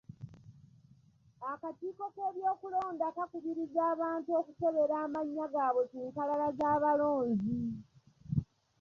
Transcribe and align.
Akakiiko 1.51 2.05
k'ebyokulonda 2.13 3.07
kakubiriza 3.15 3.81
abantu 3.93 4.29
okukebera 4.39 4.95
amannya 5.05 5.45
gaabwe 5.53 5.83
ku 5.91 5.97
nkalala 6.07 6.47
z'abalonzi. 6.57 7.57